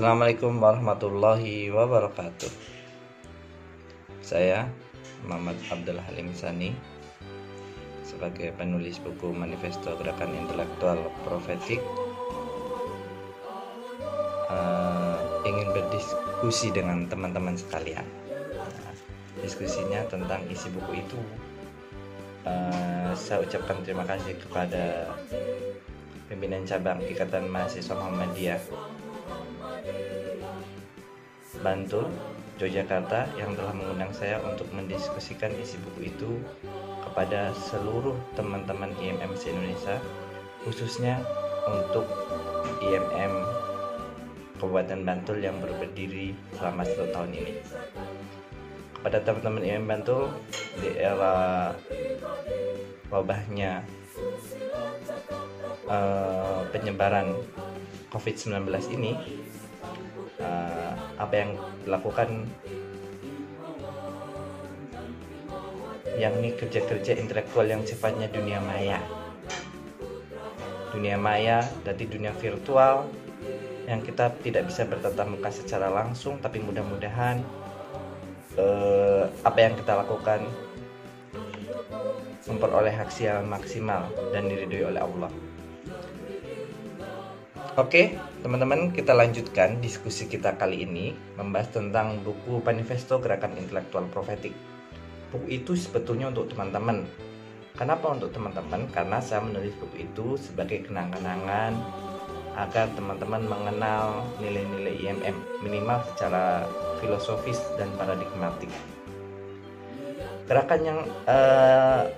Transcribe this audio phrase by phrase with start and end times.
[0.00, 2.48] Assalamualaikum warahmatullahi wabarakatuh.
[4.24, 4.64] Saya
[5.28, 6.72] Muhammad Abdul Halim Sani
[8.00, 11.84] sebagai penulis buku Manifesto Gerakan Intelektual Profetik
[14.48, 18.08] uh, ingin berdiskusi dengan teman-teman sekalian.
[18.56, 18.96] Nah,
[19.44, 21.20] diskusinya tentang isi buku itu.
[22.48, 25.12] Uh, saya ucapkan terima kasih kepada
[26.32, 28.64] pimpinan cabang Ikatan Mahasiswa Muhammadiyah
[31.58, 32.06] Bantul,
[32.62, 36.38] Yogyakarta yang telah mengundang saya untuk mendiskusikan isi buku itu
[37.02, 39.98] kepada seluruh teman-teman IMM se-Indonesia
[40.62, 41.18] khususnya
[41.66, 42.06] untuk
[42.78, 43.34] IMM
[44.60, 47.52] Kabupaten Bantul yang berdiri selama satu tahun ini.
[49.00, 50.30] Kepada teman-teman IMM Bantul
[50.78, 51.72] di era
[53.10, 53.82] wabahnya
[55.88, 57.34] uh, penyebaran
[58.12, 59.12] COVID-19 ini
[60.50, 61.50] uh, apa yang
[61.86, 62.50] dilakukan
[66.18, 68.98] yakni kerja-kerja intelektual yang sifatnya dunia maya
[70.90, 73.06] dunia maya dari dunia virtual
[73.86, 77.40] yang kita tidak bisa bertatap muka secara langsung tapi mudah-mudahan
[78.58, 80.44] uh, apa yang kita lakukan
[82.50, 85.30] memperoleh hasil maksimal dan diridhoi oleh Allah.
[87.78, 94.50] Oke, teman-teman, kita lanjutkan diskusi kita kali ini membahas tentang buku Manifesto Gerakan Intelektual Profetik.
[95.30, 97.06] Buku itu sebetulnya untuk teman-teman.
[97.78, 98.90] Kenapa untuk teman-teman?
[98.90, 101.78] Karena saya menulis buku itu sebagai kenang-kenangan
[102.58, 106.66] agar teman-teman mengenal nilai-nilai IMM minimal secara
[106.98, 108.74] filosofis dan paradigmatik.
[110.50, 110.98] Gerakan yang
[111.30, 112.10] uh,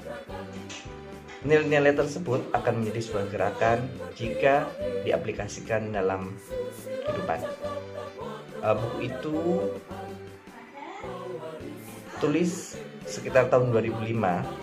[1.43, 3.79] Nilai-nilai tersebut akan menjadi sebuah gerakan
[4.15, 4.71] jika
[5.03, 6.39] diaplikasikan dalam
[6.87, 7.43] kehidupan.
[8.63, 9.37] Uh, buku itu
[12.23, 12.79] tulis
[13.11, 14.63] sekitar tahun 2005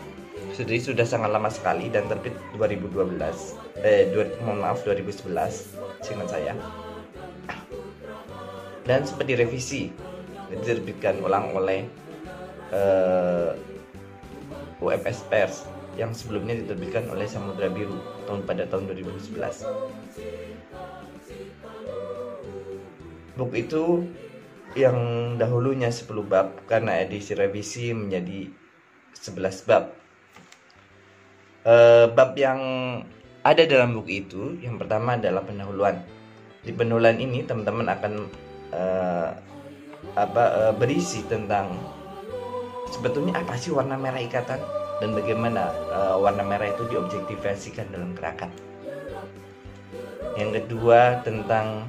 [0.55, 3.15] jadi sudah sangat lama sekali dan terbit 2012
[3.79, 5.31] eh dua, mohon maaf 2011
[6.03, 6.53] singkat saya.
[8.83, 9.93] Dan sempat direvisi
[10.51, 11.85] diterbitkan ulang oleh
[12.73, 13.53] uh,
[14.81, 15.63] UMS Pers
[15.97, 17.97] yang sebelumnya diterbitkan oleh Samudra Biru
[18.29, 19.65] tahun pada tahun 2011.
[23.39, 24.03] Buku itu
[24.77, 24.97] yang
[25.39, 28.51] dahulunya 10 bab karena edisi revisi menjadi
[29.15, 29.83] 11 bab.
[31.65, 31.75] E,
[32.13, 32.59] bab yang
[33.41, 36.03] ada dalam buku itu yang pertama adalah pendahuluan.
[36.61, 38.13] Di pendahuluan ini teman-teman akan
[38.69, 38.83] e,
[40.13, 41.73] apa e, berisi tentang
[42.91, 44.59] sebetulnya apa sih warna merah ikatan?
[44.99, 48.51] Dan bagaimana uh, warna merah itu diobjektifikasikan dalam gerakan.
[50.35, 51.87] Yang kedua tentang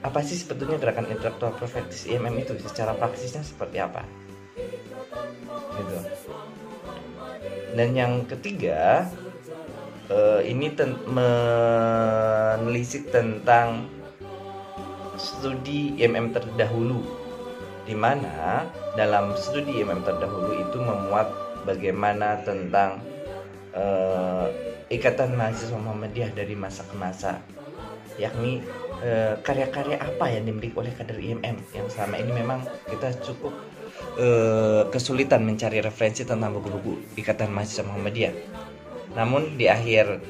[0.00, 4.00] apa sih sebetulnya gerakan intelektual profetis IMM itu secara praksisnya seperti apa?
[5.76, 5.98] Gitu.
[7.76, 9.06] Dan yang ketiga
[10.08, 13.92] uh, ini ten menelisik tentang
[15.20, 17.04] studi IMM terdahulu
[17.84, 18.64] di mana
[18.96, 23.02] dalam studi IMM terdahulu itu memuat bagaimana tentang
[23.76, 24.48] uh,
[24.90, 27.40] ikatan mahasiswa Muhammadiyah dari masa ke masa
[28.20, 28.60] yakni
[29.00, 33.56] karya karya-karya apa yang dimiliki oleh kader IMM yang selama ini memang kita cukup
[34.20, 38.34] uh, kesulitan mencari referensi tentang buku-buku ikatan mahasiswa Muhammadiyah.
[39.16, 40.20] Namun di akhir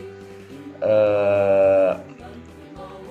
[0.81, 1.93] uh,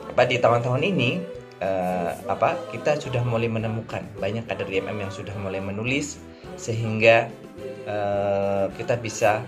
[0.09, 1.19] apa di tahun-tahun ini
[1.61, 6.19] uh, apa kita sudah mulai menemukan banyak kader IMM yang sudah mulai menulis
[6.59, 7.31] sehingga
[7.89, 9.41] Eh, kita bisa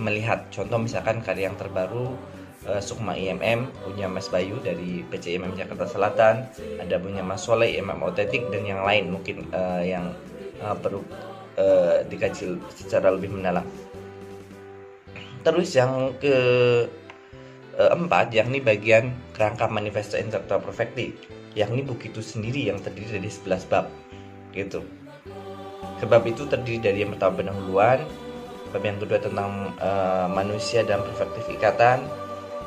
[0.00, 2.16] melihat contoh misalkan karya yang terbaru
[2.66, 6.48] uh, Sukma IMM punya Mas Bayu dari PCIMM Jakarta Selatan
[6.80, 10.16] ada punya Mas Soleh IMM Otetik dan yang lain mungkin uh, yang
[10.64, 11.04] uh, perlu
[11.60, 13.62] uh, dikaji secara lebih mendalam.
[15.44, 16.36] Terus yang ke
[17.74, 21.10] empat yakni bagian kerangka manifesto intelektual perfecti
[21.58, 23.90] yakni buku itu sendiri yang terdiri dari 11 bab
[24.54, 24.86] gitu
[26.04, 28.04] Sebab itu terdiri dari yang pertama pendahuluan,
[28.68, 32.04] bab yang kedua tentang uh, manusia dan perspektif ikatan,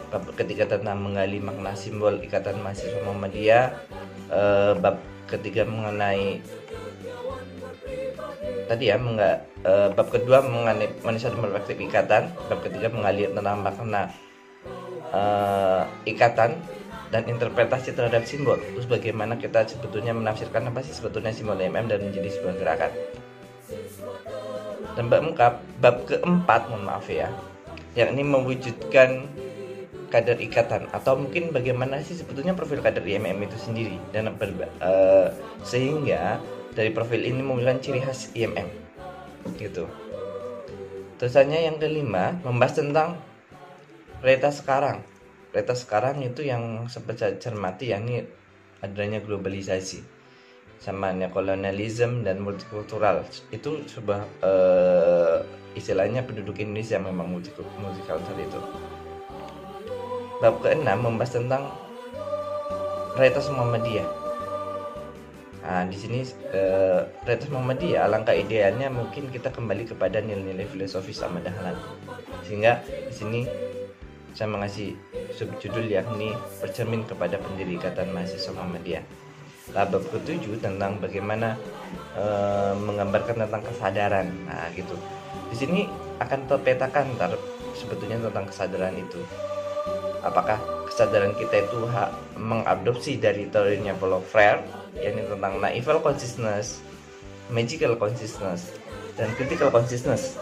[0.09, 3.65] bab ketiga tentang menggali makna simbol ikatan mahasiswa Muhammadiyah,
[4.33, 4.97] uh, bab
[5.29, 6.41] ketiga mengenai
[8.65, 13.61] tadi ya menga, uh, bab kedua mengenai manusia dan perspektif ikatan, bab ketiga menggali tentang
[13.61, 14.09] makna
[15.13, 16.57] uh, ikatan
[17.13, 18.57] dan interpretasi terhadap simbol.
[18.57, 23.26] Terus bagaimana kita sebetulnya menafsirkan apa sih sebetulnya simbol MM dan menjadi sebuah gerakan
[24.97, 27.29] dan bab bab keempat mohon maaf ya
[27.93, 29.29] yakni mewujudkan
[30.09, 35.29] kader ikatan atau mungkin bagaimana sih sebetulnya profil kader IMM itu sendiri dan uh,
[35.61, 36.41] sehingga
[36.73, 38.69] dari profil ini memiliki ciri khas IMM
[39.61, 39.85] gitu.
[41.17, 43.17] Terusannya yang kelima membahas tentang
[44.21, 45.01] realitas sekarang.
[45.51, 48.23] Realitas sekarang itu yang sempat cermati yakni
[48.85, 50.16] adanya globalisasi
[50.77, 53.25] sama kolonialisme dan multikultural.
[53.49, 55.37] Itu sebuah uh,
[55.73, 58.61] istilahnya penduduk Indonesia memang multikultural itu.
[60.37, 61.73] Bab keenam membahas tentang
[63.17, 64.07] realitas Muhammadiyah.
[65.67, 71.49] Nah di sini uh, realitas Muhammadiyah alangkah idealnya mungkin kita kembali kepada nilai-nilai filosofis Ahmad
[71.49, 71.75] Dahlan.
[72.45, 73.41] Sehingga di sini
[74.37, 74.93] saya mengasih
[75.33, 76.29] subjudul yakni
[76.61, 79.26] bercermin kepada pendiri ikatan mahasiswa Muhammadiyah
[79.75, 81.59] bab ketujuh tentang bagaimana
[82.15, 82.23] e,
[82.77, 84.27] menggambarkan tentang kesadaran.
[84.47, 84.95] Nah, gitu.
[85.51, 85.79] Di sini
[86.19, 87.35] akan terpetakan tar,
[87.75, 89.21] sebetulnya tentang kesadaran itu.
[90.23, 90.59] Apakah
[90.89, 92.09] kesadaran kita itu hak
[92.39, 94.65] mengadopsi dari teorinya Paulo Freire
[94.97, 96.81] yakni tentang naival consciousness,
[97.53, 98.73] magical consciousness,
[99.13, 100.41] dan critical consciousness.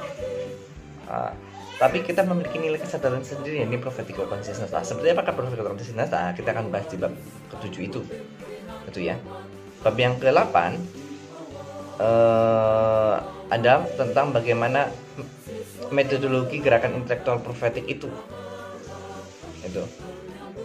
[1.11, 1.35] Nah,
[1.75, 4.71] tapi kita memiliki nilai kesadaran sendiri ini prophetical consciousness.
[4.71, 6.07] Nah, seperti apakah prophetical consciousness?
[6.07, 7.11] Nah, kita akan bahas di bab
[7.51, 7.99] ketujuh itu
[8.89, 9.15] itu ya.
[9.85, 10.55] Bab yang ke-8
[12.01, 13.15] uh,
[13.53, 14.89] ada tentang bagaimana
[15.93, 18.09] metodologi gerakan intelektual profetik itu.
[19.61, 19.85] Itu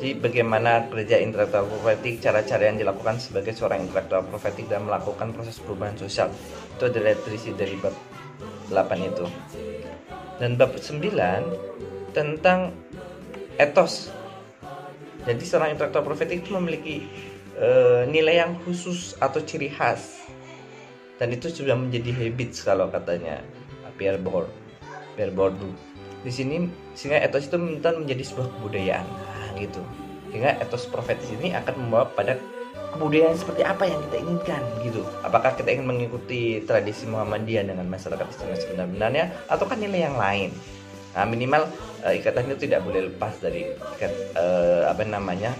[0.00, 5.60] jadi bagaimana kerja intelektual profetik cara-cara yang dilakukan sebagai seorang intelektual profetik dan melakukan proses
[5.60, 6.32] perubahan sosial.
[6.72, 7.92] Itu adalah trisi dari bab
[8.72, 9.28] 8 itu.
[10.40, 11.04] Dan bab 9
[12.16, 12.72] tentang
[13.60, 14.08] etos.
[15.28, 17.04] Jadi seorang intelektual profetik itu memiliki
[17.60, 20.24] uh, nilai yang khusus atau ciri khas.
[21.20, 23.44] Dan itu sudah menjadi habit kalau katanya.
[24.00, 24.48] Pierre Bourdieu
[25.12, 25.76] Pierre Bourdieu
[26.24, 26.64] di sini
[26.96, 29.04] sehingga etos itu menjadi sebuah kebudayaan.
[29.04, 29.84] Nah, gitu.
[30.32, 32.40] Sehingga etos profetis ini akan membawa pada
[32.96, 35.04] kebudayaan seperti apa yang kita inginkan gitu.
[35.20, 40.50] Apakah kita ingin mengikuti tradisi Muhammadiyah dengan masyarakat Islam sebenarnya ataukah nilai yang lain?
[41.12, 41.68] Nah minimal
[42.06, 43.66] uh, ikatan itu tidak boleh lepas dari
[43.98, 45.52] ikat, uh, apa namanya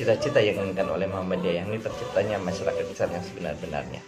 [0.00, 4.00] cita-cita yang diinginkan oleh Muhammadiyah ini terciptanya masyarakat Islam yang sebenar-benarnya.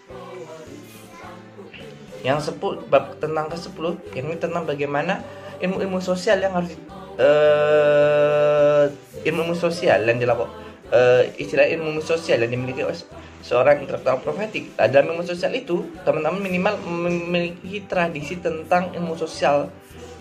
[2.24, 5.20] Yang sepuluh bab tentang ke sepuluh yang ini tentang bagaimana
[5.60, 6.72] ilmu-ilmu sosial yang harus
[7.20, 8.88] uh,
[9.20, 10.48] ilmu-ilmu sosial yang dilakukan
[10.88, 12.96] uh, istilah ilmu sosial yang dimiliki oleh
[13.44, 14.72] seorang intelektual profetik.
[14.80, 19.68] Nah, dalam ilmu sosial itu, teman-teman minimal memiliki tradisi tentang ilmu sosial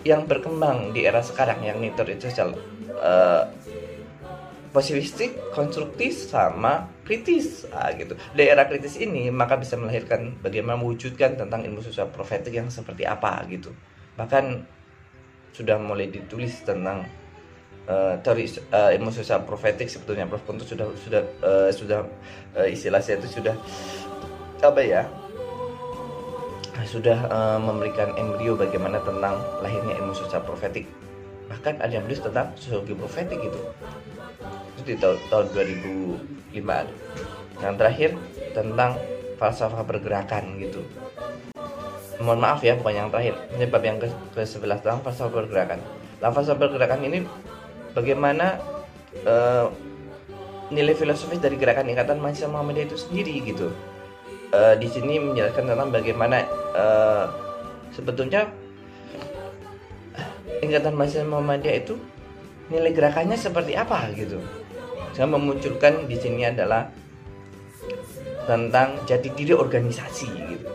[0.02, 2.58] yang berkembang di era sekarang yang itu sosial
[2.98, 3.46] uh,
[4.72, 7.68] positifistik, konstruktif sama kritis.
[7.70, 8.16] Ah, gitu.
[8.32, 13.44] Daerah kritis ini maka bisa melahirkan bagaimana mewujudkan tentang ilmu sosial profetik yang seperti apa
[13.52, 13.70] gitu.
[14.16, 14.64] Bahkan
[15.52, 17.04] sudah mulai ditulis tentang
[17.84, 19.92] uh, teori uh, ilmu sosial profetik.
[19.92, 20.42] Sebetulnya Prof.
[20.48, 22.08] Kunto sudah sudah uh, sudah
[22.56, 23.54] uh, istilah saya itu sudah
[24.64, 25.04] apa ya
[26.88, 30.88] sudah uh, memberikan embrio bagaimana tentang lahirnya ilmu sosial profetik.
[31.52, 33.60] Bahkan ada yang menulis tentang sosiologi profetik gitu
[34.82, 35.46] itu di tahun, tahun
[36.50, 38.10] 2005 yang terakhir
[38.50, 38.98] tentang
[39.38, 40.82] falsafah pergerakan gitu.
[42.18, 43.34] Mohon maaf ya bukan yang terakhir.
[43.54, 45.78] Ini bab yang ke, ke 11 tentang falsafah pergerakan.
[46.18, 47.18] Dalam falsafah pergerakan ini
[47.94, 48.58] bagaimana
[49.22, 49.70] uh,
[50.74, 53.70] nilai filosofis dari gerakan ikatan mahasiswa Muhammadiyah itu sendiri gitu.
[54.52, 57.24] Uh, di sini menjelaskan tentang bagaimana uh,
[57.94, 58.50] sebetulnya
[60.58, 61.94] ikatan mahasiswa Muhammadiyah itu
[62.70, 64.38] nilai gerakannya seperti apa gitu
[65.12, 66.88] saya memunculkan di sini adalah
[68.48, 70.68] tentang jati diri organisasi gitu.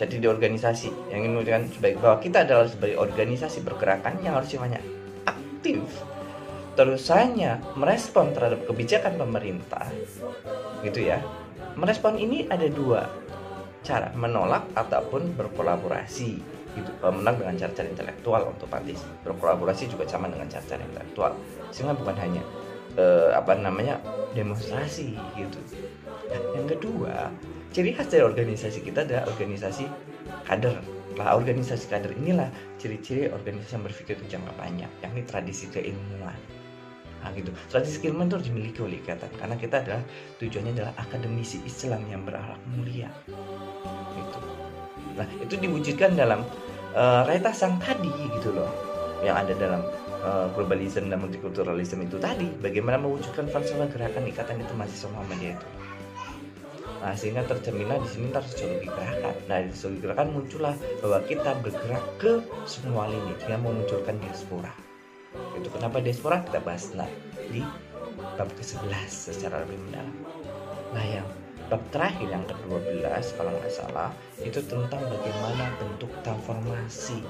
[0.00, 1.12] Jati diri organisasi.
[1.12, 4.80] Yang ingin menunjukkan sebagai bahwa kita adalah sebagai organisasi bergerakan yang harus sifatnya
[5.28, 5.84] aktif.
[6.74, 9.92] Terusannya merespon terhadap kebijakan pemerintah
[10.80, 11.20] gitu ya.
[11.76, 13.06] Merespon ini ada dua
[13.84, 16.30] cara menolak ataupun berkolaborasi
[16.72, 16.90] gitu.
[17.04, 21.32] Menang dengan cara-cara intelektual untuk otomatis berkolaborasi juga sama dengan cara-cara intelektual.
[21.68, 22.42] Sehingga bukan hanya
[22.98, 24.00] uh, apa namanya
[24.32, 25.60] demonstrasi gitu.
[26.30, 27.30] Dan yang kedua,
[27.74, 29.84] ciri khas dari organisasi kita adalah organisasi
[30.46, 30.78] kader.
[31.18, 36.38] Lah organisasi kader inilah ciri-ciri organisasi yang berpikir jangka panjang, yakni tradisi keilmuan.
[37.20, 37.52] Nah, gitu.
[37.68, 40.02] Tradisi keilmuan itu harus dimiliki oleh ikatan karena kita adalah
[40.40, 43.10] tujuannya adalah akademisi Islam yang berakhlak mulia.
[44.16, 44.38] Gitu.
[45.18, 46.46] Nah, itu diwujudkan dalam
[46.96, 48.08] uh, realitas yang tadi
[48.40, 48.70] gitu loh,
[49.20, 49.84] yang ada dalam
[50.24, 55.68] uh, globalisme dan multikulturalisme itu tadi bagaimana mewujudkan falsafah gerakan ikatan itu mahasiswa Muhammadiyah itu.
[57.00, 59.34] Nah sehingga tercerminlah di sini ntar sosiologi gerakan.
[59.48, 62.32] Nah di sosiologi gerakan muncullah bahwa kita bergerak ke
[62.68, 64.72] semua lini yang memunculkan diaspora.
[65.56, 66.44] Itu kenapa diaspora?
[66.44, 67.08] Kita bahas nah,
[67.48, 67.64] di
[68.36, 70.16] bab ke-11 secara lebih mendalam.
[70.92, 71.26] Nah yang
[71.72, 73.06] bab terakhir yang ke-12
[73.38, 74.10] kalau nggak salah
[74.42, 77.22] itu tentang bagaimana bentuk transformasi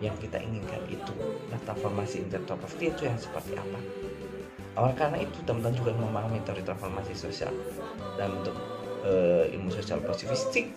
[0.00, 1.12] yang kita inginkan itu.
[1.52, 3.80] Nah transformasi property itu yang seperti apa?
[4.80, 7.52] Awal karena itu teman-teman juga memahami teori transformasi sosial.
[8.16, 8.56] Dalam bentuk
[9.04, 10.72] uh, ilmu sosial positivistik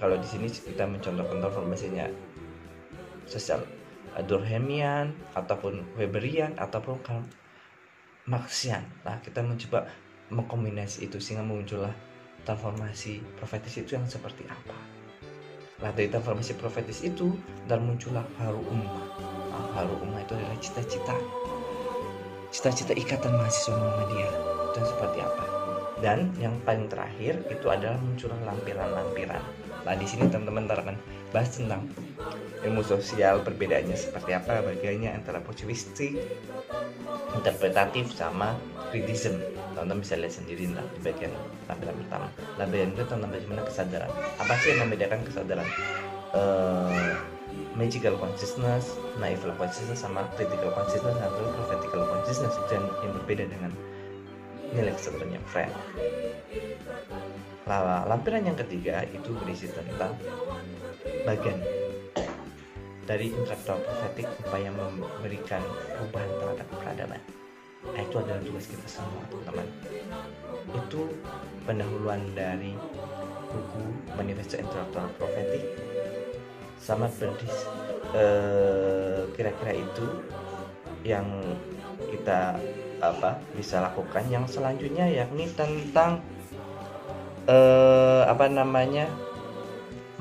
[0.00, 2.08] kalau di sini kita mencontohkan transformasinya
[3.28, 3.62] sosial.
[4.12, 7.00] Durkheimian ataupun Weberian ataupun
[8.28, 8.84] Marxian.
[9.08, 9.88] Nah kita mencoba
[10.28, 11.92] mengkombinasi itu sehingga muncullah
[12.44, 14.91] transformasi profetis itu yang seperti apa
[15.82, 17.34] Nah dari transformasi profetis itu
[17.66, 19.02] dan muncullah haru ummah.
[19.50, 21.16] Nah, haru ummah itu adalah cita-cita
[22.52, 24.34] cita-cita ikatan mahasiswa Muhammadiyah
[24.76, 25.44] dan seperti apa.
[26.04, 29.40] Dan yang paling terakhir itu adalah muncullah lampiran-lampiran.
[29.88, 30.96] Nah di sini teman-teman akan
[31.32, 31.88] bahas tentang
[32.62, 36.20] ilmu sosial perbedaannya seperti apa, bagiannya antara positivistik,
[37.34, 38.54] interpretatif sama
[38.92, 39.40] kritisisme
[39.72, 41.32] teman-teman bisa lihat sendiri lah di bagian
[41.64, 42.28] tampilan pertama.
[42.60, 44.10] Lampiran itu tentang bagaimana kesadaran.
[44.36, 45.68] Apa sih yang membedakan kesadaran?
[46.36, 47.16] Uh,
[47.72, 52.54] magical consciousness, naive consciousness sama critical consciousness atau prophetical consciousness.
[52.68, 53.72] Itu yang, berbeda dengan
[54.76, 55.72] nilai sebenarnya friend.
[57.64, 60.12] Lalu lampiran yang ketiga itu berisi tentang
[61.24, 61.58] bagian
[63.08, 65.60] dari intelektual profetik upaya memberikan
[65.96, 67.22] perubahan terhadap peradaban
[67.90, 69.68] nah itu adalah tugas kita semua teman-teman.
[70.78, 71.10] Itu
[71.66, 72.78] pendahuluan dari
[73.50, 73.84] buku
[74.14, 75.62] Manifesto Intellectual Prophetic
[76.78, 77.66] sama berdis.
[78.14, 80.06] Eh, kira-kira itu
[81.02, 81.26] yang
[82.10, 82.58] kita
[83.02, 84.22] apa bisa lakukan.
[84.30, 86.22] Yang selanjutnya yakni tentang
[87.50, 89.10] eh, apa namanya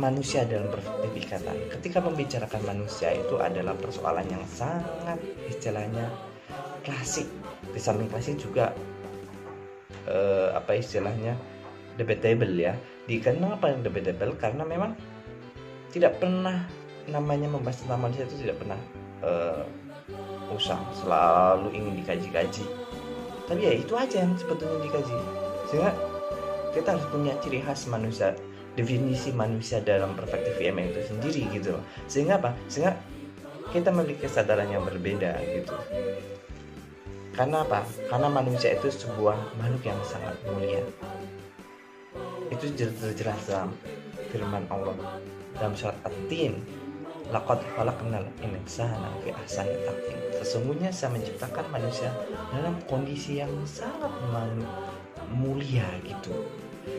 [0.01, 6.10] manusia dalam perspektif ikatan ketika membicarakan manusia itu adalah persoalan yang sangat istilahnya
[6.86, 7.28] klasik.
[7.72, 8.74] Di samping klasik juga
[10.10, 11.38] uh, apa istilahnya
[11.96, 12.76] debatable ya.
[13.10, 14.94] Dikenal apa yang debatable karena memang
[15.92, 16.66] tidak pernah
[17.10, 18.80] namanya membahas tentang manusia itu tidak pernah
[19.26, 19.64] uh,
[20.54, 20.82] usang.
[21.02, 22.66] Selalu ingin dikaji-kaji.
[23.50, 25.16] Tapi ya itu aja yang sebetulnya dikaji.
[25.68, 25.92] Sehingga
[26.72, 28.32] kita harus punya ciri khas manusia
[28.72, 31.76] definisi manusia dalam perspektif IMM itu sendiri gitu
[32.08, 32.56] sehingga apa?
[32.72, 32.96] Sehingga
[33.76, 35.76] kita memiliki kesadaran yang berbeda gitu
[37.32, 37.88] karena apa?
[38.12, 40.84] Karena manusia itu sebuah makhluk yang sangat mulia.
[42.52, 43.72] Itu terjelas dalam
[44.32, 44.96] firman Allah
[45.56, 46.60] dalam surat At-Tin.
[47.32, 50.20] Laqad khalaqnal insana fi ahsani taqwim.
[50.44, 52.12] Sesungguhnya saya menciptakan manusia
[52.52, 54.12] dalam kondisi yang sangat
[55.32, 56.36] mulia gitu.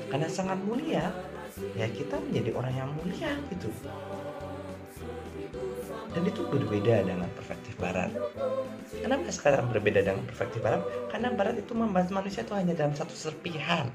[0.08, 1.12] Karena sangat mulia,
[1.76, 3.68] ya kita menjadi orang yang mulia gitu
[6.12, 7.28] dan itu berbeda dengan
[7.72, 8.10] perspektif barat.
[9.02, 10.82] Kenapa sekarang berbeda dengan perspektif barat?
[11.08, 13.88] Karena barat itu membahas manusia itu hanya dalam satu serpihan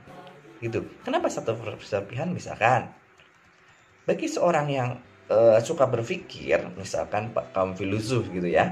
[0.60, 0.84] gitu.
[1.06, 1.54] Kenapa satu
[1.86, 2.34] serpihan?
[2.34, 2.90] Misalkan
[4.08, 4.90] bagi seorang yang
[5.30, 8.72] uh, suka berpikir misalkan kaum filosof gitu ya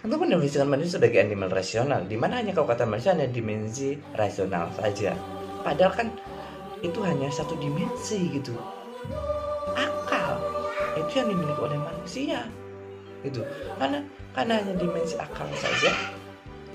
[0.00, 4.72] untuk mendefinisikan manusia sebagai animal rasional di mana hanya kau kata manusia hanya dimensi rasional
[4.78, 5.12] saja.
[5.62, 6.08] Padahal kan
[6.80, 8.54] itu hanya satu dimensi gitu.
[10.98, 12.42] Itu yang dimiliki oleh manusia
[13.26, 13.40] itu.
[13.78, 13.98] Karena
[14.34, 15.90] karena hanya dimensi akal saja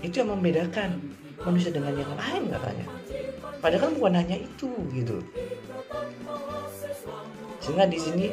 [0.03, 1.00] itu yang membedakan
[1.43, 2.85] manusia dengan yang lain katanya.
[3.63, 5.23] Padahal bukan hanya itu gitu.
[7.63, 8.27] Sehingga di sini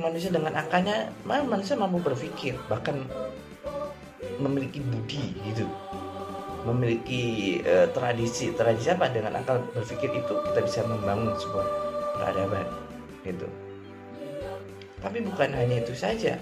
[0.00, 3.04] manusia dengan akalnya manusia mampu berpikir bahkan
[4.40, 5.68] memiliki budi gitu.
[6.60, 9.08] Memiliki uh, tradisi tradisi apa?
[9.08, 11.66] Dengan akal berpikir itu kita bisa membangun sebuah
[12.16, 12.68] peradaban
[13.24, 13.69] gitu
[15.00, 16.36] tapi bukan hanya itu saja,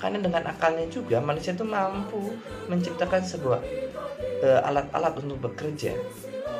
[0.00, 2.32] karena dengan akalnya juga manusia itu mampu
[2.72, 3.60] menciptakan sebuah
[4.40, 5.92] eh, alat-alat uh, untuk bekerja.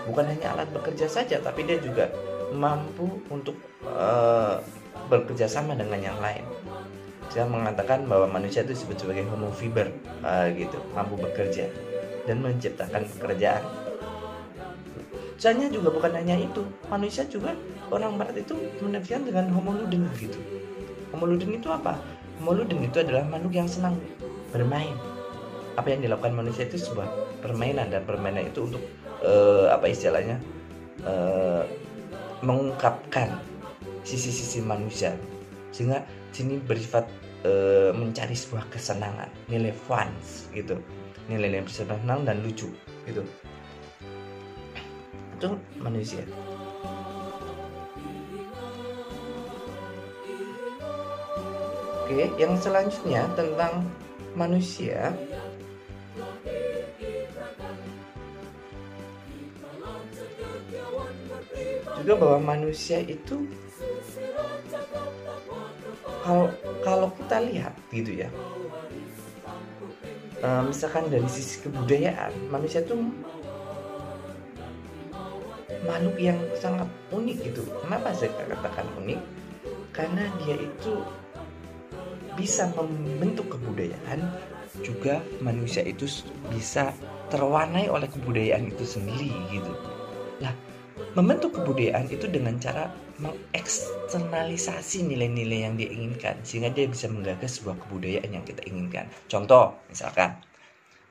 [0.04, 2.12] Bukan hanya alat bekerja saja, tapi dia juga
[2.52, 3.56] mampu untuk
[3.88, 4.60] uh,
[5.08, 6.44] bekerja sama dengan yang lain.
[7.32, 9.88] Saya mengatakan bahwa manusia itu disebut sebagai homo fiber,
[10.20, 11.72] uh, gitu, mampu bekerja
[12.28, 13.64] dan menciptakan pekerjaan.
[15.40, 16.60] Soalnya juga bukan hanya itu,
[16.92, 17.56] manusia juga
[17.88, 18.52] orang barat itu
[18.84, 20.59] menafikan dengan homo ludens gitu
[21.10, 21.98] Homoludin itu apa?
[22.40, 23.98] Homoludin itu adalah makhluk yang senang
[24.54, 24.94] bermain.
[25.78, 27.06] Apa yang dilakukan manusia itu sebuah
[27.40, 28.82] permainan dan permainan itu untuk
[29.24, 30.36] uh, apa istilahnya
[31.04, 31.64] uh,
[32.44, 33.36] mengungkapkan
[34.04, 35.12] sisi-sisi manusia
[35.70, 36.02] sehingga
[36.32, 37.06] sini bersifat
[37.44, 40.08] uh, mencari sebuah kesenangan nilai fun
[40.56, 40.80] gitu
[41.28, 42.72] nilai-nilai senang dan lucu
[43.06, 43.22] gitu
[45.40, 45.48] itu
[45.80, 46.24] manusia
[52.10, 53.86] Oke, yang selanjutnya tentang
[54.34, 55.14] manusia.
[62.02, 63.46] Juga bahwa manusia itu
[66.26, 66.50] kalau
[66.82, 68.28] kalau kita lihat gitu ya
[70.42, 72.98] uh, misalkan dari sisi kebudayaan manusia itu
[75.86, 77.62] makhluk yang sangat unik gitu.
[77.86, 79.20] Kenapa saya katakan unik?
[79.94, 80.92] Karena dia itu
[82.40, 84.24] bisa membentuk kebudayaan
[84.80, 86.08] juga manusia itu
[86.48, 86.96] bisa
[87.28, 89.72] terwarnai oleh kebudayaan itu sendiri gitu
[90.40, 90.56] lah
[91.12, 92.88] membentuk kebudayaan itu dengan cara
[93.20, 99.10] mengeksternalisasi nilai-nilai yang dia inginkan sehingga dia bisa menggagas sebuah kebudayaan yang kita inginkan.
[99.28, 100.40] Contoh, misalkan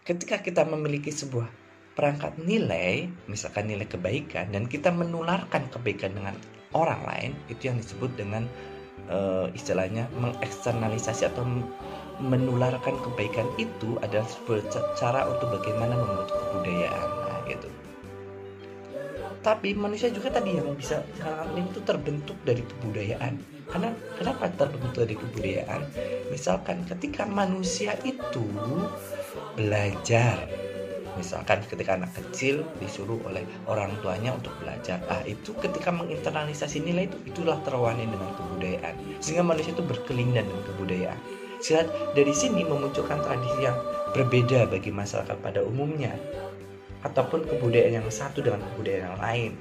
[0.08, 1.46] ketika kita memiliki sebuah
[1.94, 6.36] perangkat nilai, misalkan nilai kebaikan dan kita menularkan kebaikan dengan
[6.74, 8.48] orang lain, itu yang disebut dengan
[9.10, 11.44] uh, istilahnya mengeksternalisasi atau
[12.20, 17.08] menularkan kebaikan itu adalah sebuah cara untuk bagaimana membentuk kebudayaan.
[17.26, 17.70] Nah, gitu.
[19.40, 23.40] Tapi manusia juga tadi yang bisa hal ini itu terbentuk dari kebudayaan.
[23.72, 25.82] Karena kenapa terbentuk dari kebudayaan?
[26.28, 28.44] Misalkan ketika manusia itu
[29.56, 30.44] belajar
[31.20, 35.04] misalkan ketika anak kecil disuruh oleh orang tuanya untuk belajar.
[35.12, 38.96] Ah itu ketika menginternalisasi nilai itu itulah terwani dengan kebudayaan.
[39.20, 41.20] Sehingga manusia itu berkelindan dengan kebudayaan.
[41.60, 43.76] Sehingga dari sini memunculkan tradisi yang
[44.16, 46.16] berbeda bagi masyarakat pada umumnya.
[47.04, 49.52] Ataupun kebudayaan yang satu dengan kebudayaan yang lain.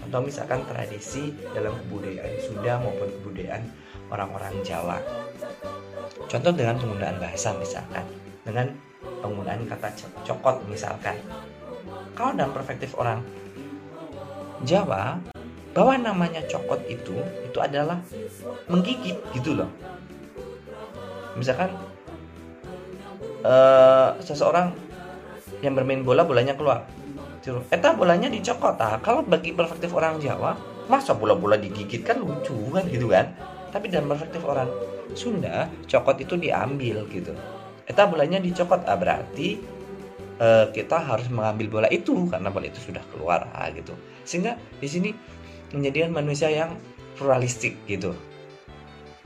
[0.00, 3.62] Contoh misalkan tradisi dalam kebudayaan Sunda maupun kebudayaan
[4.08, 4.96] orang-orang Jawa.
[6.28, 8.04] Contoh dengan penggunaan bahasa misalkan,
[8.44, 8.72] dengan
[9.20, 9.88] penggunaan kata
[10.24, 11.16] cokot misalkan.
[12.14, 13.22] Kalau dalam perspektif orang
[14.66, 15.22] Jawa,
[15.70, 17.14] bahwa namanya cokot itu
[17.46, 18.02] itu adalah
[18.66, 19.70] menggigit gitu loh.
[21.38, 21.70] Misalkan
[23.46, 24.74] uh, seseorang
[25.62, 26.86] yang bermain bola bolanya keluar
[27.72, 29.00] Eta bolanya dicokot ah.
[29.00, 30.52] Kalau bagi perspektif orang Jawa
[30.84, 33.32] Masa bola-bola digigit kan lucu kan gitu kan
[33.72, 34.68] Tapi dalam perspektif orang
[35.16, 37.32] Sunda Cokot itu diambil gitu
[37.88, 39.58] Eta bolanya dicokot ah, Berarti
[40.38, 43.96] uh, kita harus mengambil bola itu Karena bola itu sudah keluar ah, gitu.
[44.28, 45.10] Sehingga di sini
[45.72, 46.76] menjadikan manusia yang
[47.16, 48.12] pluralistik gitu.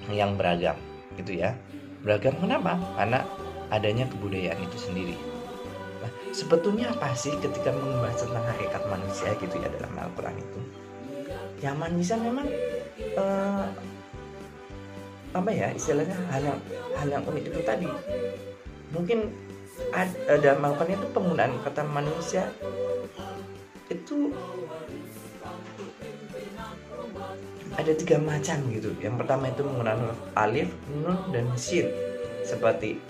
[0.09, 0.77] Yang beragam
[1.19, 1.59] gitu ya.
[2.03, 2.79] Beragam kenapa?
[2.99, 3.27] Karena
[3.71, 5.17] adanya kebudayaan itu sendiri.
[6.33, 10.61] Sebetulnya apa sih ketika membahas tentang hakikat manusia gitu ya dalam Al-Quran itu?
[11.61, 12.49] Ya manusia memang
[13.21, 13.69] uh,
[15.33, 16.61] apa ya istilahnya hal yang
[16.97, 17.89] hal yang unik itu tadi
[18.93, 19.33] mungkin
[19.93, 22.49] ada Al-Quran itu penggunaan kata manusia.
[23.89, 24.33] Itu
[27.77, 28.93] ada tiga macam gitu.
[29.01, 31.89] Yang pertama itu menggunakan alif nun dan sin
[32.45, 33.01] seperti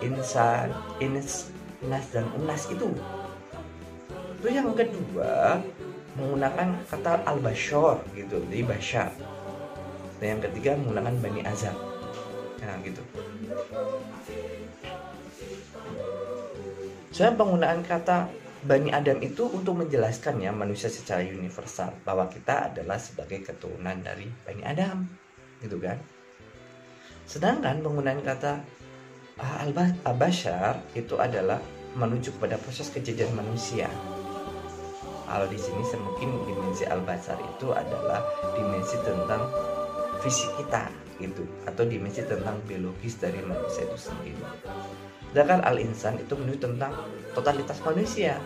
[0.00, 1.52] insan ins
[1.84, 2.88] nas dan unas itu.
[4.40, 5.60] Itu yang kedua
[6.16, 9.10] menggunakan kata al bashor gitu jadi bashar.
[10.20, 11.76] Dan yang ketiga menggunakan bani azam.
[12.62, 13.02] Nah gitu
[17.12, 18.28] saya penggunaan kata
[18.62, 24.30] Bani Adam itu untuk menjelaskan ya manusia secara universal bahwa kita adalah sebagai keturunan dari
[24.46, 25.04] Bani Adam
[25.60, 25.98] gitu kan
[27.26, 28.62] sedangkan penggunaan kata
[30.06, 31.58] al-bashar itu adalah
[31.96, 33.88] menuju kepada proses kejadian manusia.
[35.28, 38.20] Kalau di sini mungkin dimensi al-bashar itu adalah
[38.52, 39.48] dimensi tentang
[40.20, 44.44] fisik kita gitu atau dimensi tentang biologis dari manusia itu sendiri.
[45.32, 46.92] Sedangkan al-insan itu menuju tentang
[47.32, 48.36] totalitas manusia.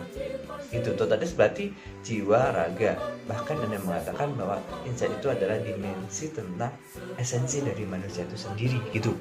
[0.71, 2.95] Itu totalitas berarti jiwa, raga.
[3.27, 6.71] Bahkan ada yang mengatakan bahwa insan itu adalah dimensi tentang
[7.19, 9.11] esensi dari manusia itu sendiri gitu.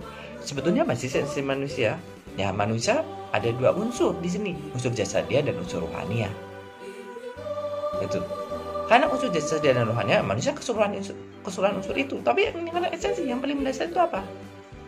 [0.47, 1.99] Sebetulnya masih esensi manusia.
[2.39, 3.03] Ya manusia
[3.35, 4.55] ada dua unsur di sini.
[4.71, 5.07] Unsur dia
[5.43, 6.31] dan unsur rohania
[8.05, 8.21] itu
[8.87, 9.43] karena unsur dia
[9.75, 12.23] dan rohania manusia keseluruhan unsur, keseluruhan unsur itu.
[12.23, 14.23] Tapi yang esensi yang paling mendasar itu apa?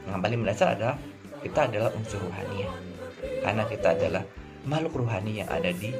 [0.07, 0.95] Yang paling mendasar adalah
[1.43, 2.71] kita adalah unsur rohania
[3.43, 4.25] karena kita adalah
[4.67, 5.95] makhluk rohani yang ada di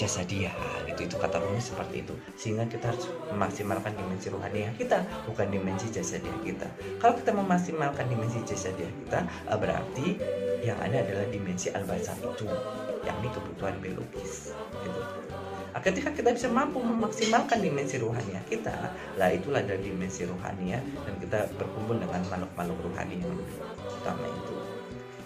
[0.00, 0.52] jasa dia.
[0.88, 2.14] Gitu itu kata Rumi seperti itu.
[2.40, 6.68] Sehingga kita harus memaksimalkan dimensi rohani kita bukan dimensi jasa dia kita.
[6.96, 10.06] Kalau kita memaksimalkan dimensi jasa dia kita eh, berarti
[10.60, 12.46] yang ada adalah dimensi al itu
[13.04, 14.52] yakni kebutuhan biologis
[14.84, 15.00] gitu.
[15.70, 21.14] Nah, ketika kita bisa mampu memaksimalkan dimensi rohani kita, lah itulah dari dimensi rohani dan
[21.22, 23.32] kita berkumpul dengan makhluk-makhluk rohani yang
[24.00, 24.54] utama itu.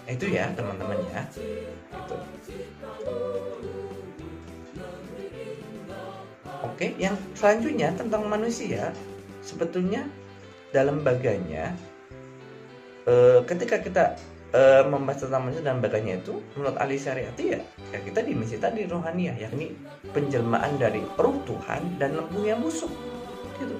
[0.05, 1.21] Nah, itu ya teman-teman ya.
[1.31, 2.15] Gitu.
[6.61, 8.91] Oke, yang selanjutnya tentang manusia,
[9.39, 10.05] sebetulnya
[10.75, 11.71] dalam baganya
[13.07, 14.03] e, ketika kita
[14.55, 17.59] uh, membahas tentang manusia dan bagainya itu menurut ahli syariat ya,
[17.91, 19.75] ya kita dimensi tadi rohania yakni
[20.15, 22.91] penjelmaan dari roh Tuhan dan lembu yang busuk
[23.59, 23.75] gitu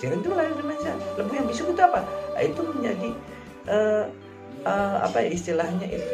[0.00, 3.08] jadi itu lah dimensi lembu yang busuk itu apa nah, itu menjadi
[3.68, 4.04] uh,
[4.64, 6.12] uh, apa ya istilahnya itu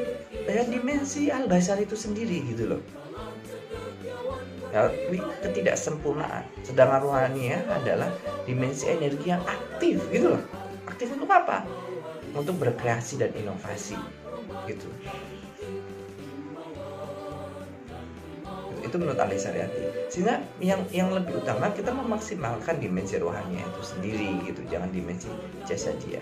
[0.50, 2.82] ya dimensi al basar itu sendiri gitu loh.
[4.70, 4.86] Ya,
[5.42, 8.06] ketidaksempurnaan sedangkan rohania adalah
[8.46, 10.42] dimensi energi yang aktif gitu loh.
[10.86, 11.66] Aktif untuk apa?
[12.30, 13.98] Untuk berkreasi dan inovasi
[14.70, 14.86] gitu.
[18.86, 24.42] Itu menurut Ali Syariati sehingga yang yang lebih utama kita memaksimalkan dimensi rohani itu sendiri
[24.42, 25.30] gitu jangan dimensi
[25.62, 26.18] jasa dia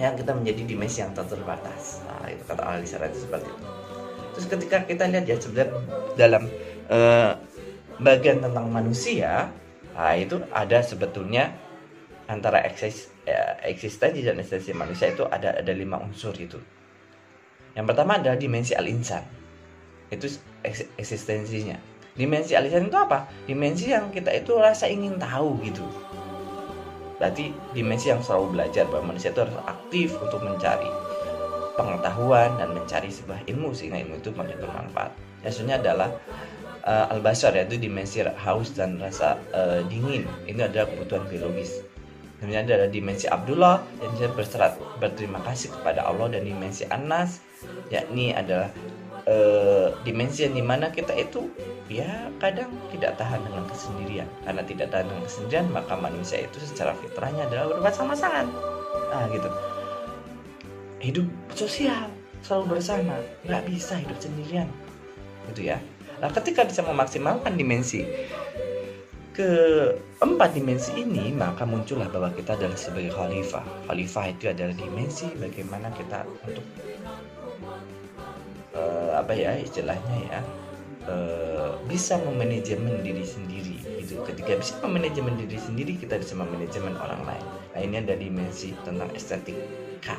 [0.00, 3.64] yang kita menjadi dimensi yang terbatas nah, itu kata Ali Syariati seperti itu
[4.32, 5.76] terus ketika kita lihat ya sebenarnya
[6.16, 6.42] dalam
[6.88, 7.36] uh,
[8.00, 9.52] bagian tentang manusia
[9.92, 11.52] nah, itu ada sebetulnya
[12.32, 16.56] antara eksis, ya, eksistensi dan eksistensi manusia itu ada ada lima unsur itu.
[17.76, 19.24] Yang pertama adalah dimensi al-insan.
[20.12, 20.28] Itu
[21.00, 21.76] eksistensinya.
[22.16, 23.28] Dimensi al-insan itu apa?
[23.48, 25.84] Dimensi yang kita itu rasa ingin tahu gitu.
[27.22, 30.90] Berarti dimensi yang selalu belajar bahwa manusia itu harus aktif untuk mencari
[31.78, 35.14] pengetahuan dan mencari sebuah ilmu sehingga ilmu itu makin bermanfaat.
[35.46, 36.10] Maksudnya adalah
[36.82, 40.26] uh, al-basar yaitu dimensi haus dan rasa uh, dingin.
[40.50, 41.92] Ini adalah kebutuhan biologis
[42.42, 47.38] Kemudian ada dimensi Abdullah yang berserat berterima kasih kepada Allah dan dimensi Anas
[47.86, 48.66] yakni adalah
[49.28, 51.50] uh, dimensi yang di mana kita itu
[51.86, 54.28] ya kadang tidak tahan dengan kesendirian.
[54.42, 58.46] Karena tidak tahan dengan kesendirian maka manusia itu secara fitrahnya adalah bersama-sama
[59.12, 59.48] nah gitu.
[61.02, 62.08] Hidup sosial
[62.40, 63.16] selalu bersama.
[63.44, 64.68] Nggak bisa hidup sendirian.
[65.52, 65.78] Gitu ya.
[66.22, 68.06] Nah ketika bisa memaksimalkan dimensi
[69.32, 73.64] keempat dimensi ini maka muncullah bahwa kita adalah sebagai khalifah.
[73.88, 76.64] Khalifah itu adalah dimensi bagaimana kita untuk
[78.76, 80.40] uh, apa ya istilahnya ya
[81.08, 87.22] uh, bisa memanajemen diri sendiri itu ketika bisa memanajemen diri sendiri kita bisa memanajemen orang
[87.24, 87.44] lain.
[87.72, 90.18] Nah ini ada dimensi tentang estetika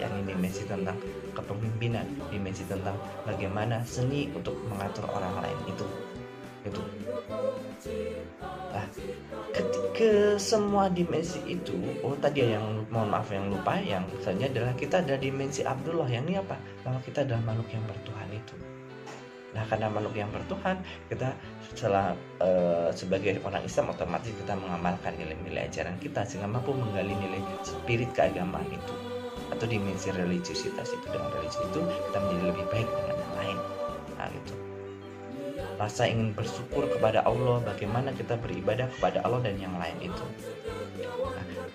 [0.00, 0.96] yang ini dimensi tentang
[1.36, 2.96] kepemimpinan dimensi tentang
[3.28, 5.58] bagaimana seni untuk mengatur orang lain.
[5.70, 5.86] Itu
[6.62, 6.80] itu
[9.92, 15.04] ketika semua dimensi itu oh tadi yang mohon maaf yang lupa yang misalnya adalah kita
[15.04, 16.56] ada dimensi Abdullah yang ini apa?
[16.80, 18.56] Bahwa kita adalah makhluk yang bertuhan itu.
[19.52, 20.80] Nah karena makhluk yang bertuhan
[21.12, 21.36] kita
[21.76, 27.44] setelah uh, sebagai orang Islam otomatis kita mengamalkan nilai-nilai ajaran kita sehingga mampu menggali nilai
[27.60, 28.94] spirit keagamaan itu
[29.52, 31.06] atau dimensi religiusitas itu.
[31.12, 33.58] Dengan religi itu kita menjadi lebih baik dengan yang lain
[35.82, 40.24] rasa ingin bersyukur kepada Allah, bagaimana kita beribadah kepada Allah dan yang lain itu.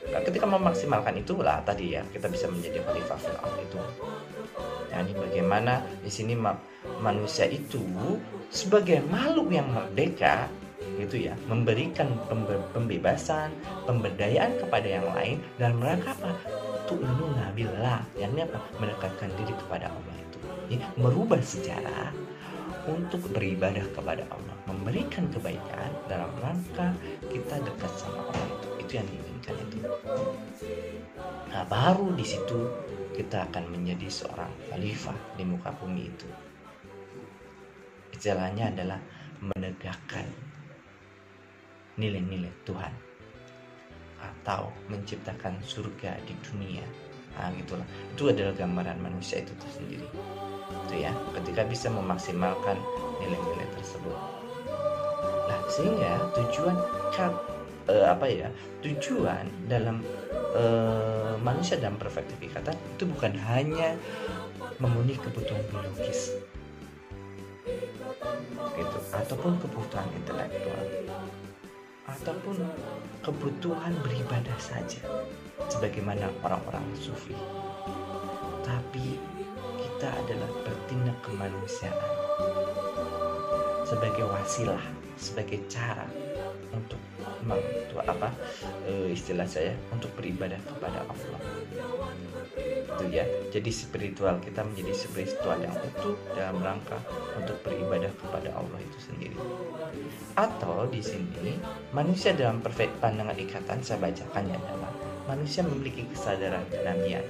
[0.07, 3.79] Nah, ketika memaksimalkan itulah tadi ya kita bisa menjadi khalifah fil itu.
[4.87, 6.33] Nah, ini bagaimana di sini
[7.03, 7.83] manusia itu
[8.47, 10.47] sebagai makhluk yang merdeka
[10.97, 12.09] gitu ya memberikan
[12.73, 13.53] pembebasan
[13.85, 16.33] pemberdayaan kepada yang lain dan mereka apa
[16.89, 16.97] tuh
[17.37, 20.37] nabilah yang ini apa mendekatkan diri kepada Allah itu
[20.73, 22.09] ya, merubah sejarah
[22.87, 26.95] untuk beribadah kepada Allah, memberikan kebaikan dalam rangka
[27.27, 28.67] kita dekat sama Allah itu.
[28.87, 29.77] Itu yang diinginkan itu.
[31.51, 32.59] Nah, baru di situ
[33.19, 36.29] kita akan menjadi seorang khalifah di muka bumi itu.
[38.15, 38.99] Istilahnya adalah
[39.43, 40.25] menegakkan
[41.97, 42.93] nilai-nilai Tuhan
[44.17, 46.85] atau menciptakan surga di dunia.
[47.37, 47.87] Nah, gitulah.
[48.17, 50.09] Itu adalah gambaran manusia itu tersendiri.
[50.87, 52.79] Gitu ya ketika bisa memaksimalkan
[53.19, 54.15] nilai-nilai tersebut.
[55.47, 56.75] Nah sehingga tujuan
[57.91, 58.47] uh, apa ya
[58.83, 59.99] tujuan dalam
[60.55, 63.99] uh, manusia dalam perspektif ikatan itu bukan hanya
[64.79, 66.39] memenuhi kebutuhan biologis.
[68.79, 68.97] Gitu.
[69.11, 70.87] Ataupun kebutuhan intelektual.
[72.07, 72.63] Ataupun
[73.19, 75.03] kebutuhan beribadah saja
[75.65, 77.33] sebagaimana orang-orang sufi.
[78.61, 79.17] Tapi
[79.81, 82.11] kita adalah bertindak kemanusiaan
[83.87, 84.83] sebagai wasilah,
[85.17, 86.05] sebagai cara
[86.75, 86.99] untuk
[87.47, 88.29] untuk apa
[88.83, 91.41] e, istilah saya untuk beribadah kepada Allah.
[92.57, 93.23] Itu ya.
[93.47, 96.99] Jadi spiritual kita menjadi spiritual yang utuh dalam rangka
[97.39, 99.39] untuk beribadah kepada Allah itu sendiri.
[100.35, 101.55] Atau di sini
[101.95, 104.91] manusia dalam perfect pandangan ikatan saya bacakannya adalah
[105.27, 107.23] manusia memiliki kesadaran kenabian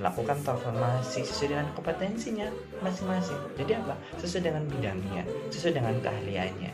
[0.00, 2.48] melakukan transformasi sesuai dengan kompetensinya
[2.82, 3.38] masing-masing.
[3.54, 3.94] Jadi apa?
[4.18, 5.22] Sesuai dengan bidangnya,
[5.54, 6.72] sesuai dengan keahliannya.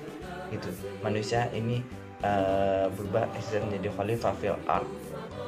[0.48, 0.68] Gitu.
[1.04, 1.84] Manusia ini
[2.24, 4.88] uh, berubah eksisten menjadi khalifah fil art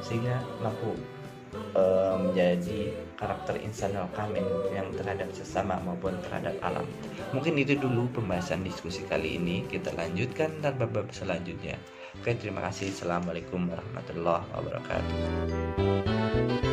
[0.04, 0.92] sehingga mampu
[1.72, 4.44] uh, menjadi karakter insanul kamil
[4.76, 6.84] yang terhadap sesama maupun terhadap alam.
[7.32, 9.64] Mungkin itu dulu pembahasan diskusi kali ini.
[9.64, 11.80] Kita lanjutkan dan bab selanjutnya.
[12.20, 12.92] Oke, terima kasih.
[12.92, 16.68] Assalamualaikum warahmatullahi wabarakatuh.